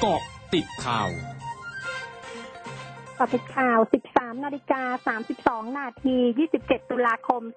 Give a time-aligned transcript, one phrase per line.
[0.00, 0.20] เกาะ
[0.54, 1.10] ติดข่าว
[3.18, 3.78] กาะติดข่าว
[4.12, 4.82] 13 นาฬิกา
[5.66, 6.16] 32 นาที
[6.54, 7.56] 27 ตุลาคม 2564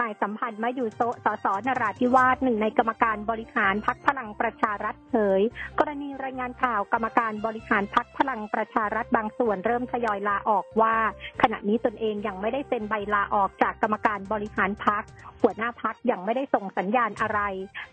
[0.00, 5.40] นายสัมพันธ์มาอยู่โซสสนราธิวาสหนึ่งในกรรมการบริหารพักพลังประชารัฐเผย
[5.78, 10.96] กรณีรายงานข่าวกรรมการบริหารพักพลังประชารัฐบางส่วนเริ่มทยอยลาออกว่า
[11.42, 15.04] ขณะนี้ตนเองยังไม่ได้เซ็นใบลาออกจากกรรมการบริหารพัก
[15.42, 17.40] หัวหน้าพักยังไม่ได้ส่งสัญญาณอะไร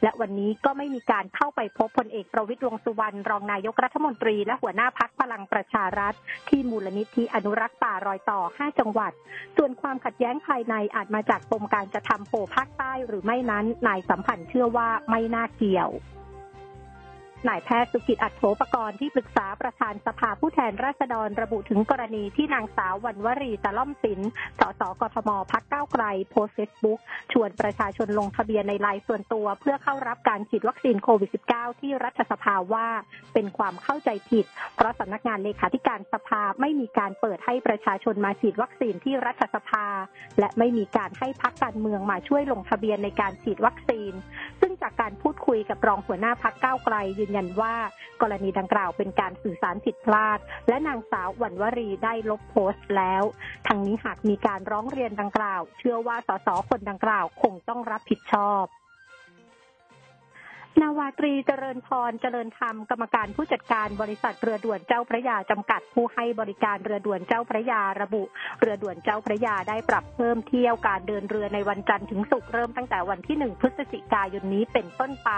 [0.04, 6.14] และวันนี้ก็ไม่มีการเข้าไปพบพลเอกประวิตรวงสุวรรณรองนายกรัฐมนตรีและหัวหน้าพักพลังประชารัฐ
[6.50, 9.12] ที่มูลนิธิอนุรักษ์ป่ารอยต่อ 5 จังหวัด
[9.58, 15.90] ส่วนความขัดแย้งภายในอาจมาจากปมการจะทำโผภาคใต้หรือไม่นั้นนายสัมพันธ์เชื่อว่าไม่น่าเกี่ยว
[17.50, 24.20] นายแพทย์สุกิจอัตโถปกรณ์ที่ปรึกษาประธานสภาผู้แทนราษฎรระบุถึงกรณีที่นางสาววันวรีตะล่อมสิน
[24.60, 27.00] สสกทมพรรคก้าวไกลโพสต์เฟซบุ๊ก
[27.32, 32.88] ชวนประชาชนลงทะเบียนในไลน์ส่วนตัวเพื่อเข้ารับการฉีดวัคซีนโควิด -19 ที่รัฐสภาว่า
[33.34, 34.46] เป็นความเข้าใจผิด
[34.76, 39.86] เพราะสำนักงานเลขาธิการสภาไม่มีการเปิดให้ประชาชนมาฉีดวัคซีนที่รัฐสภา
[40.40, 44.14] และไม่มีการให้พรรคการเมืองมาช่วยลงทะเบียนในการฉีดวัคซีน
[44.62, 47.76] ซึ่ง การพูดคุยกับรองหัวหน้าพรรคก้าวไกล ยืนยันว่า
[48.22, 53.24] กรณีดังกล่าวเป็นการสื่อสารผิดพลาด และนางสาววันวรีได้ลบโพสต์แล้ว
[53.68, 58.66] ทั้งนี้หากมีการร้องเรียนดังกล่าว เชื่อว่าสสคนดังกล่าวคงต้องรับผิดชอบ
[60.82, 68.24] นาวาตรีเจริญพรเจริญธรรมกรรมการผู้จัดการบริษัทเรือด่วนเจ้าพระยาจำกัดผู้ให้บริการเรือด่วนเจ้าพระยาระบุ
[68.60, 75.30] เรือด่วนเจ้าพระยาได้ปรับเพิ่มเที่ยวการเดินเรือในวันจันทร์ถึงศุกร์เริ่มตั้งแต่วันที่ 1 พฤศจิกายนนี้เป็นต้นไป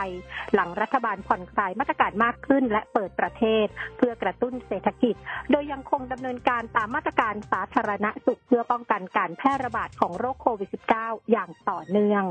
[0.54, 3.66] หลังรัฐบาลผ่อนคลายมาตรการมากขึ้นและเปิดประเทศ
[3.98, 5.16] เพื่อกระตุ้นเศรษฐกิจ
[5.52, 10.70] โดยยังคงดำเนินการตามมาตรการสาธารณสุขเพื่อป้องกันการแพร่ระบาดของโรคโควิด
[11.00, 12.26] -19 อย่างต่อเนื่อง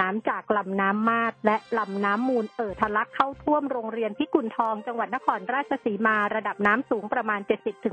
[0.00, 7.40] น้ำจากลำน้ำมาดและลำน้ำมูลเอ่อทะลักเข้าท่วมโรงเรียนพิกุลทอง จังหวัดนครราชสีมาระดับน้ำสูงประมาณ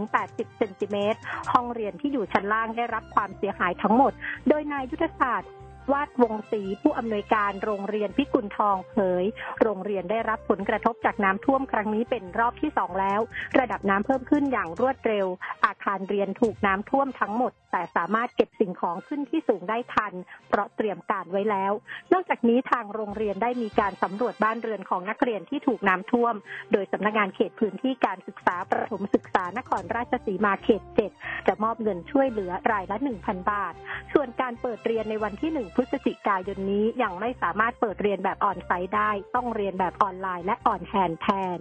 [0.01, 1.19] 70-80 เซนติเมตร
[1.53, 4.13] ห้องเรียนที่อยู่ชั้นล่างได้รับความเสียหายทั้งหมด
[4.49, 5.49] โดยนายยุทธศาสตร์
[5.91, 9.23] วาดวงศรีผู้อำนวยการโรงเรียนพิกุลทองเผย
[9.61, 13.21] โรงเรียนได้รับผลกระทบจากน้ำท่วมครั้งนี้เป็นรอบที่สองแล้ว
[13.59, 15.27] ระดับน้ำเพิ่มขึ้นอย่างรวดเร็ว
[15.65, 20.13] อาคารเรียนถูกน้ำท่วมทั้งหมด แต่สามารถเก็บสิ่งของขึ้นที่สูงได้ทัน
[20.49, 21.71] เพราะเตรียมการไว้แล้ว
[22.13, 26.35] นอกจากนี้ทางโรงเรียนได้มีการสำรวจบ้านเรือนของนักเรียนที่ถูกน้ำท่วม
[26.71, 31.11] โดยสำนักงานเขตพื้นที่การศึกษาประถมศึกษานครราชสีมาเขตเจ็ด
[31.47, 33.73] จะมอบเงินช่วยเหลือรายละ 1,000 บาท
[34.13, 41.27] ส่วนการเปิดเรียนในวันที่1พฤศจิกายนนี้ยังไม่สามารถเปิดเรียนแบบ on-site ได้ ต้องเรียนแบบออนไลน์และ on-hand แท
[41.57, 41.59] น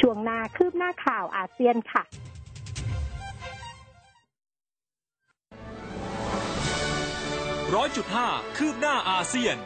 [0.00, 2.02] ช่วงหน้าคืบหน้าข่าวอาเซียนค่ะ
[7.74, 9.56] ร้อยจุดห้าคืบหน้าอาเซียน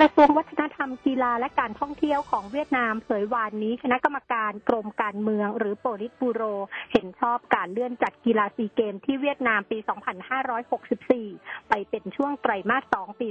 [0.00, 6.42] กระทรวงวัฒนธรรมกีฬาและการท่องเที่ยวของเวียดนามเผยวานนี้ คณะกรรมการกรมการเมืองหรือโปลิตบูโร
[6.92, 9.78] เห็นชอบการเลื่อนจัดกีฬาซีเกมที่เวียดนามปี
[10.54, 13.28] 2564 ไปเป็นช่วงไตรมาส 2 ปี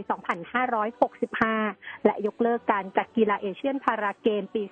[1.21, 4.63] 2565 และยกเลิกการจัดกีฬาเอเชียนพาราเกมปี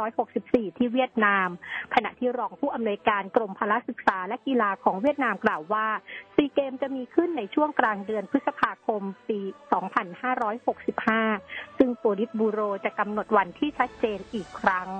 [0.00, 1.48] 2564 ที่เวียดนาม
[1.94, 5.86] ขณะที่รองผู้อำนวยการกรมพละศึกษาและกีฬาของเวียดนามกล่าวว่า
[6.34, 14.90] ซีเกมจะมีขึ้นในช่วงกลางเดือนพฤษภาคมปี 2565 5 ซึ่งโปลิตบูโรจะกำหนดวันที่ชัดเจนอีกครั้ง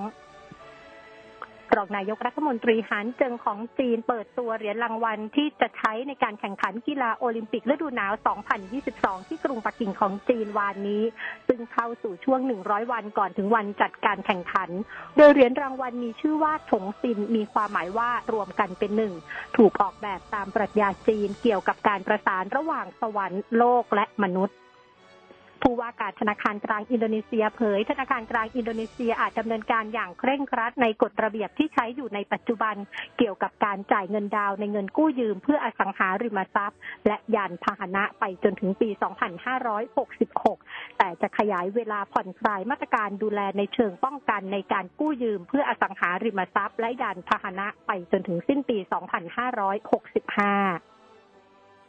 [1.79, 8.13] รองนายกรัฐมนตรีหานเจิงของจีนเปิดตัวเหรียญรางวัลที่จะใช้ในการแข่งขันกีฬาโอลิมปิกฤดูหนาว
[8.71, 11.03] 2022 ที่กรุงปักกิ่งของจีนวานนี้
[11.49, 14.71] ซึ่งเข้าสู่ช่วง 100 วันก่อนถึงวันจัดการแข่งขัน
[15.17, 19.15] โดยเหรียญรางวัลมีชื่อว่าถงซินมีความหมายว่ารวมกันเป็นหนึ่ง
[19.57, 24.57] ถูกออกแบบตามปรัชญาจีนเกี่ยวกับการประสานระหว่างสวรรค์โลกและมนุษย์
[25.65, 32.75] ผู้ว่าการธนาคารกลางอินโดนีเซียเผย ธนาคารกลางอินโดนีเซียอาจดำเนินการอย่างเคร่งครัดในกฎระเบียบที่ใช้อยู่ในปัจจุบัน
[33.19, 38.89] เกี่ยวกับการจ่ายเงินดาวในเงินกู้ยืม เพื่ออสังหาริมทรัพย์ และยานพาหนะไปจนถึงปี
[40.15, 48.89] 2566 แต่จะขยายเวลาผ่อนคลายมาตรการดูแลในเชิงป้องกันในการกู้ยืม เพื่ออสังหาริมทรัพย์ และยานพาหนะไปจนถึงสิ้นปี 2565